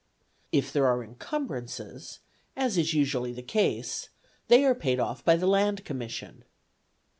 [0.51, 2.21] If there are encumbrances,
[2.55, 4.09] as is usually the case,
[4.47, 6.43] they are paid off by the Land Commission.